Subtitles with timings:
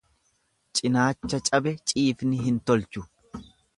[0.79, 3.05] Cinaacha cabe ciifni hin tolchu.